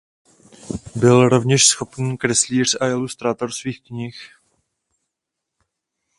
[0.95, 4.41] Byl rovněž schopný kreslíř a ilustrátor svých knih.